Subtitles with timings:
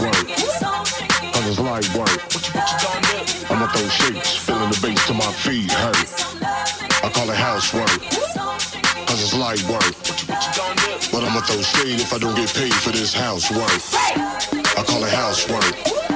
[0.00, 0.24] work.
[0.28, 2.20] it's light work.
[3.50, 5.96] I'm at those shakes, feeling the bass to my feet hurt.
[7.04, 7.88] I call it housework.
[9.06, 9.94] Cause it's light work.
[11.12, 13.70] But I'ma throw shade if I don't get paid for this housework.
[14.78, 16.09] I call it housework.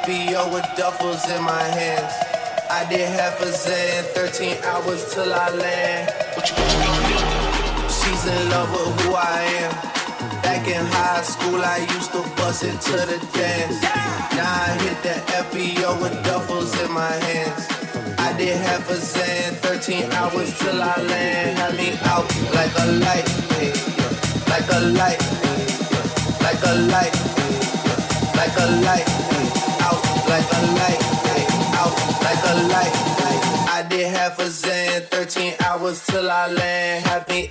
[0.00, 2.14] FBO with duffels in my hands.
[2.70, 6.08] I did half a zan, 13 hours till I land.
[7.92, 9.72] She's in love with who I am.
[10.40, 13.82] Back in high school, I used to bust it to the dance.
[14.32, 17.66] Now I hit the FBO with duffels in my hands.
[18.18, 21.58] I did half a zan, 13 hours till I land.
[21.58, 22.24] Had me out
[22.56, 23.28] like a light,
[24.48, 25.20] like a light,
[26.40, 27.28] like a light, like a light.
[28.34, 29.51] Like a light
[30.32, 31.02] like a light,
[31.76, 31.94] out
[32.24, 32.94] like a light.
[33.68, 37.04] I did half a zen, 13 hours till I land.
[37.04, 37.50] Happy.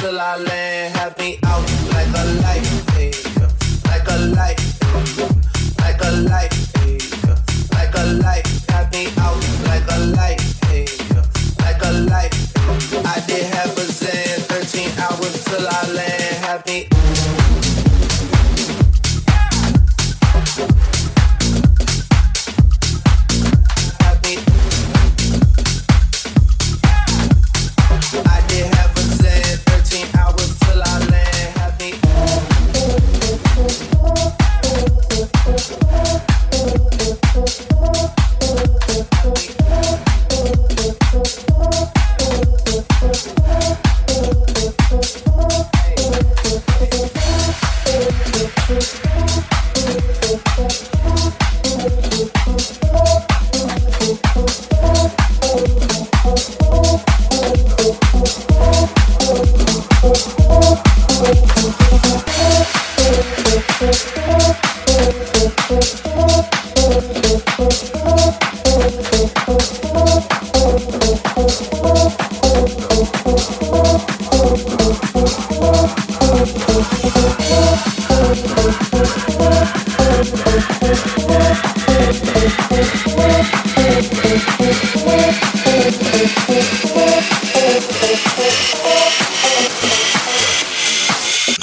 [0.00, 0.57] Till I land.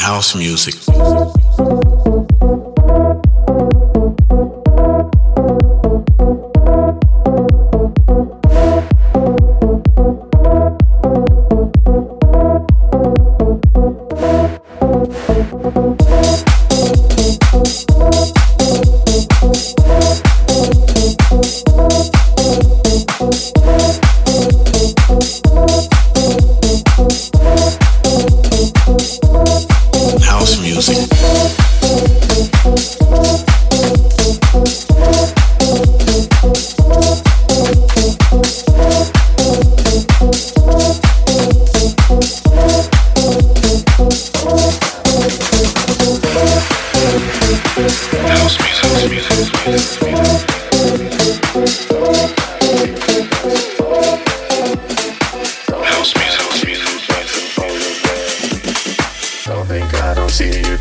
[0.06, 0.76] house music.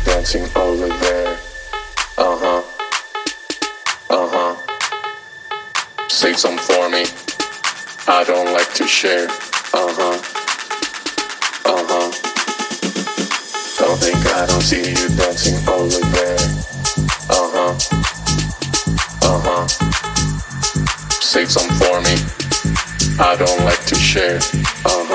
[0.03, 1.37] dancing over there.
[2.17, 2.61] Uh huh.
[4.09, 6.07] Uh huh.
[6.09, 7.05] Save some for me.
[8.07, 9.27] I don't like to share.
[9.27, 10.17] Uh huh.
[11.65, 12.11] Uh huh.
[13.79, 16.39] Don't think I don't see you dancing over there.
[17.29, 17.73] Uh huh.
[19.21, 19.67] Uh huh.
[21.21, 22.15] Save some for me.
[23.19, 24.37] I don't like to share.
[24.85, 25.14] Uh huh.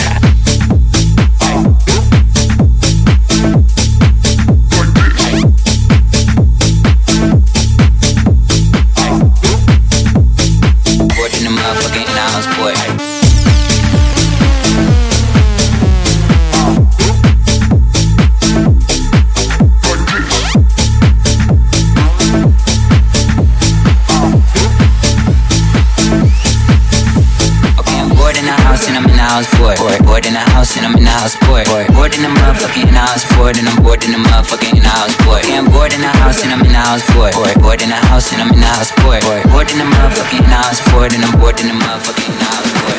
[29.31, 31.63] the house, boy.
[31.95, 35.39] Bored in the motherfucking house, bored and I'm bored in the motherfucking house, boy.
[35.47, 37.31] Yeah, I'm bored in the house and I'm in the house, boy.
[37.63, 39.19] Bored in the house and I'm in the house, boy.
[39.47, 42.97] Bored in the motherfucking house, bored and I'm bored in the motherfucking house, boy.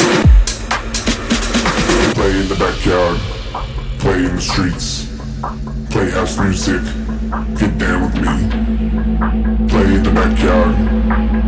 [2.16, 3.18] Play in the backyard,
[4.00, 5.04] play in the streets,
[5.90, 6.80] play house music,
[7.60, 8.32] get down with me.
[9.68, 10.76] Play in the backyard,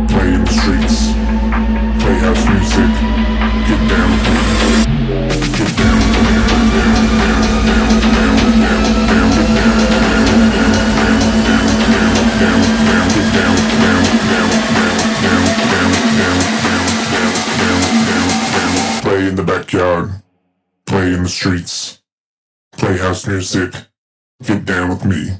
[0.09, 1.13] play in the streets,
[2.01, 3.24] play house music,
[21.25, 22.03] the streets,
[22.73, 23.73] play house music,
[24.43, 25.31] get down with me.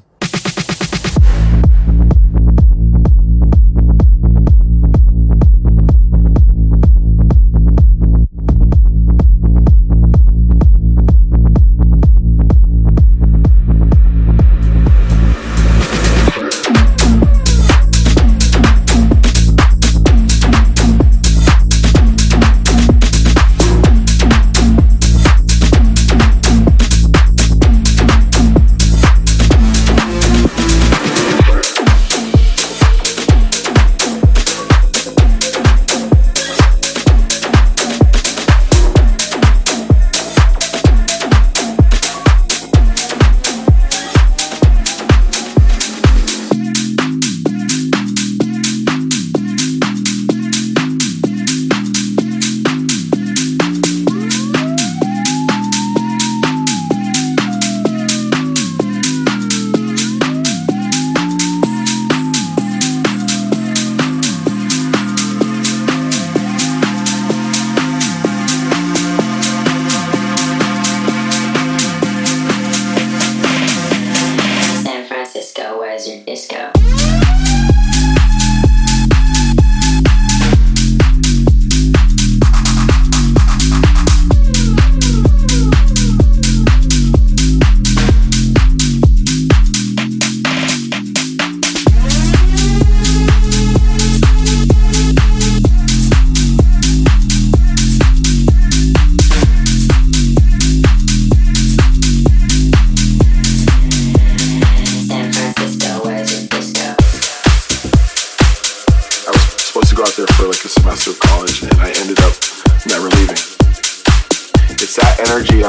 [76.48, 77.55] Disco?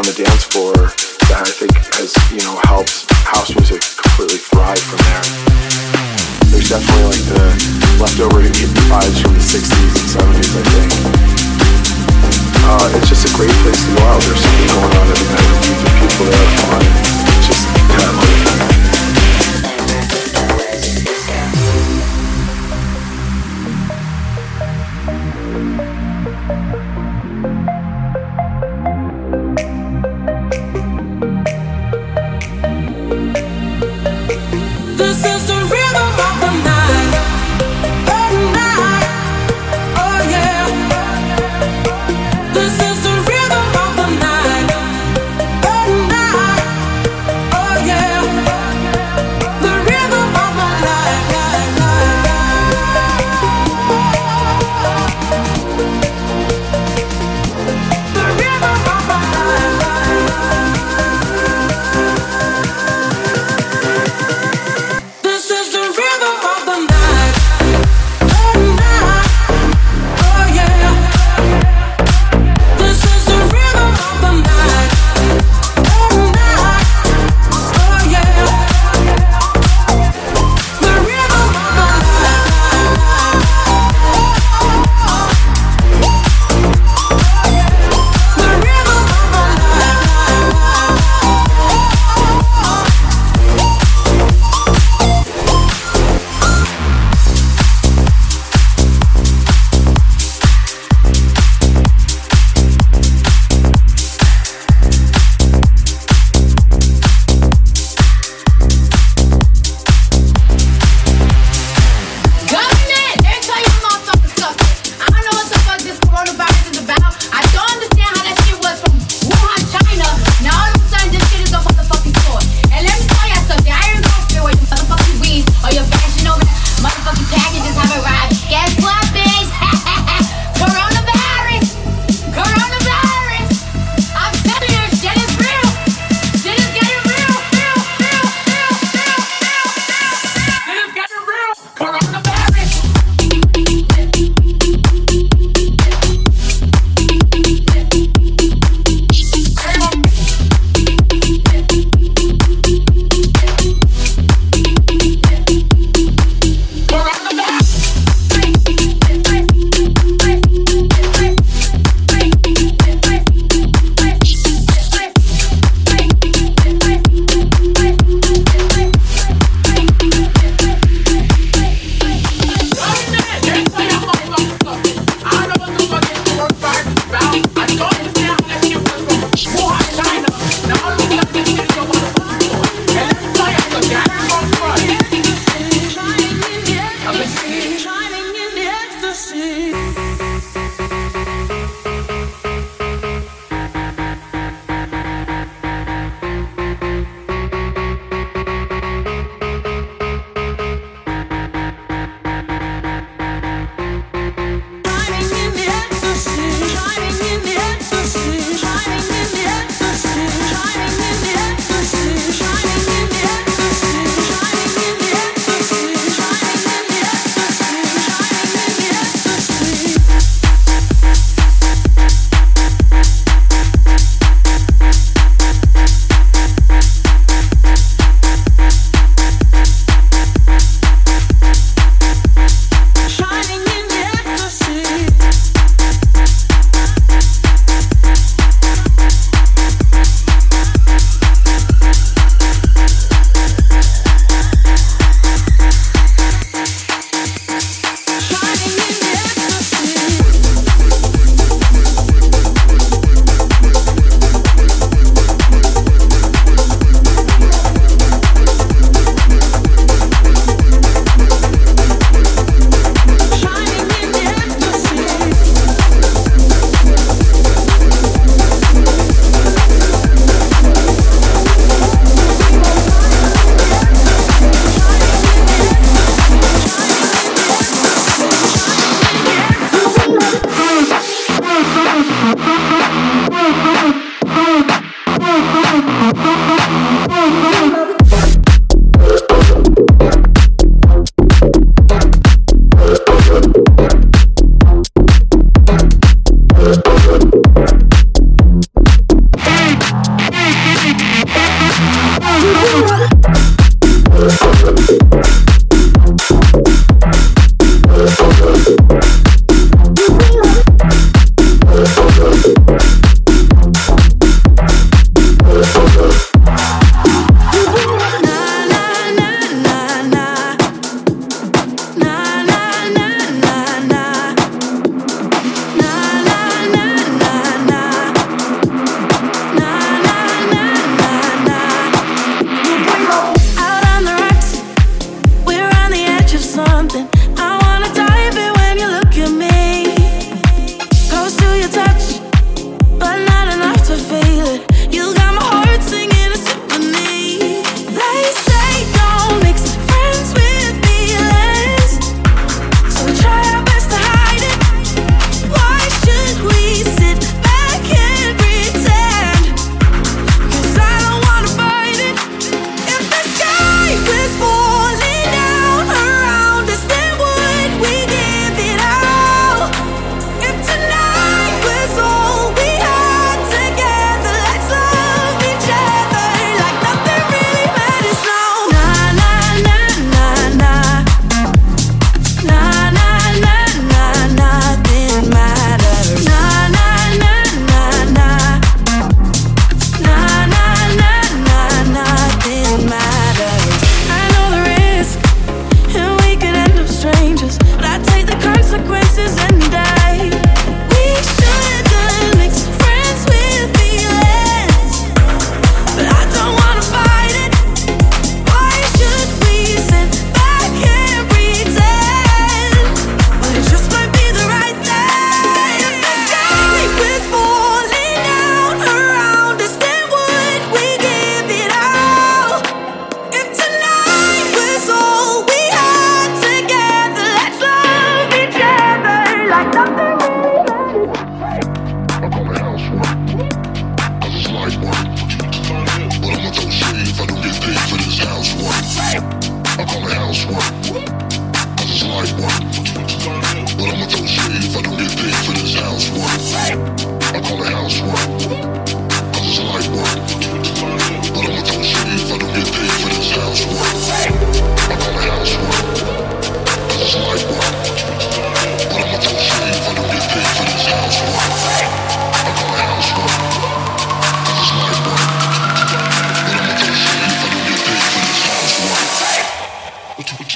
[0.06, 0.70] The dance floor
[1.26, 5.24] that I think has, you know, helped house music completely thrive from there.
[6.54, 7.42] There's definitely like the
[7.98, 8.38] leftover
[8.86, 9.66] vibes from the 60s
[9.98, 10.90] and 70s, I think.
[12.70, 14.22] Uh, it's just a great place to go out.
[14.22, 14.46] There's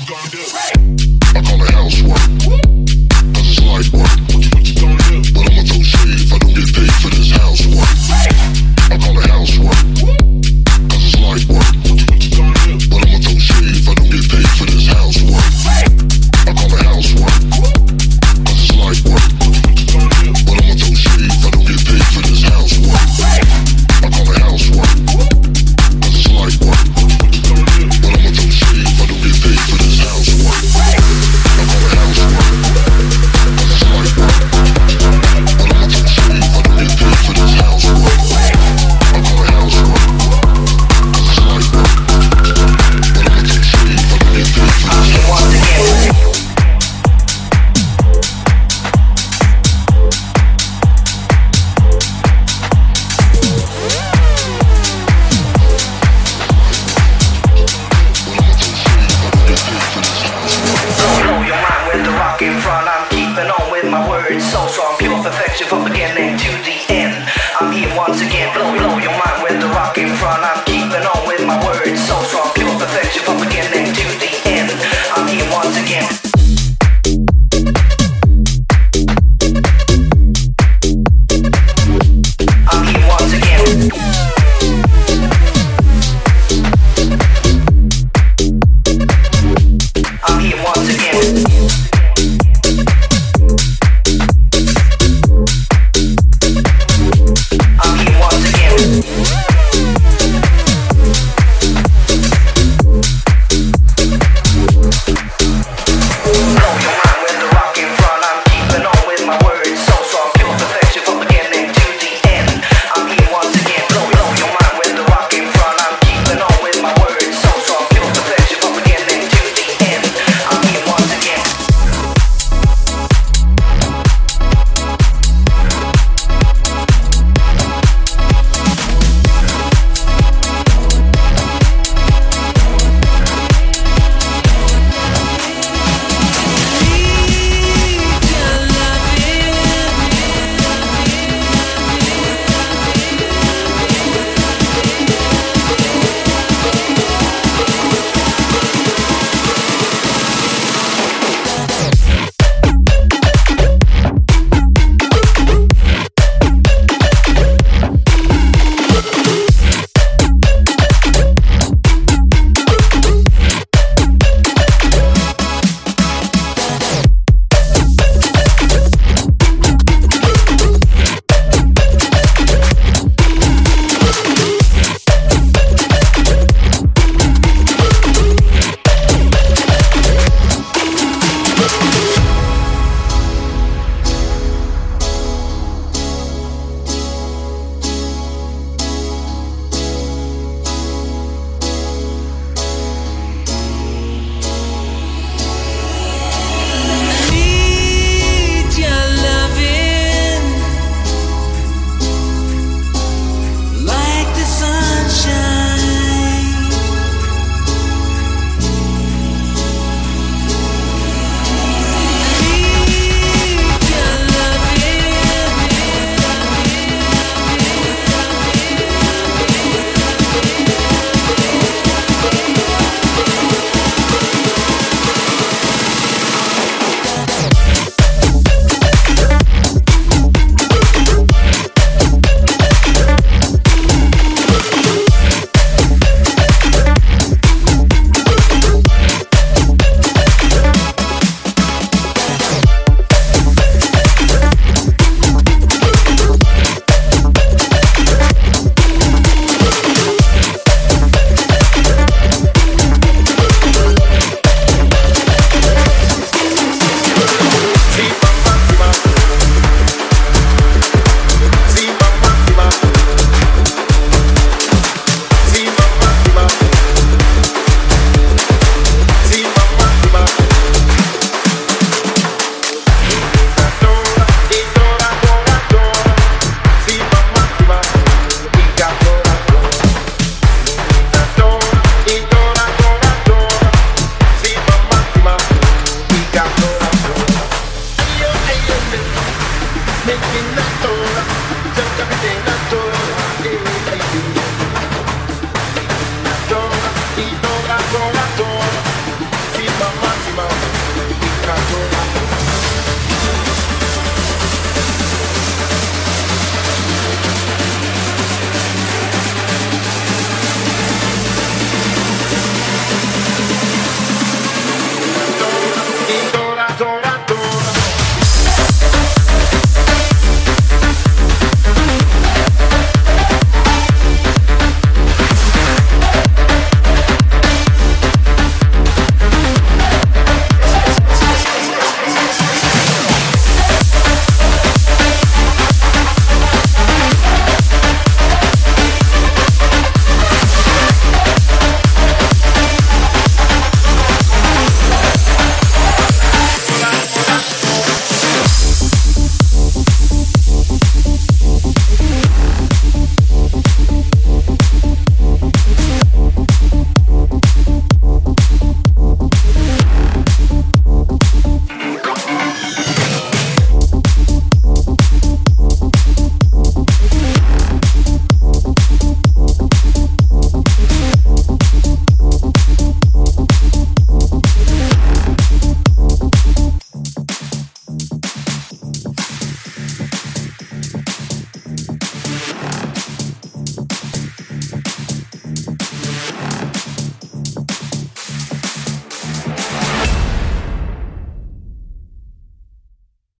[0.01, 1.10] you gonna do?